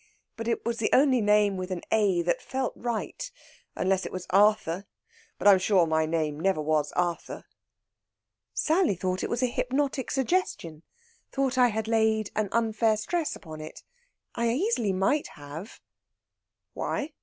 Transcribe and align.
But 0.35 0.47
it 0.47 0.65
was 0.65 0.77
the 0.79 0.89
only 0.93 1.21
name 1.21 1.57
with 1.57 1.69
an 1.69 1.83
'A' 1.91 2.23
that 2.23 2.41
felt 2.41 2.73
right. 2.75 3.29
Unless 3.75 4.03
it 4.03 4.11
was 4.11 4.25
Arthur, 4.31 4.87
but 5.37 5.47
I'm 5.47 5.59
sure 5.59 5.85
my 5.85 6.07
name 6.07 6.39
never 6.39 6.59
was 6.59 6.91
Arthur!" 6.93 7.45
"Sally 8.51 8.95
thought 8.95 9.21
it 9.21 9.29
was 9.29 9.41
hypnotic 9.41 10.09
suggestion 10.09 10.81
thought 11.31 11.55
I 11.55 11.67
had 11.67 11.87
laid 11.87 12.31
an 12.35 12.49
unfair 12.51 12.97
stress 12.97 13.35
upon 13.35 13.61
it. 13.61 13.83
I 14.33 14.49
easily 14.49 14.91
might 14.91 15.27
have." 15.37 15.79
"Why? 16.73 17.13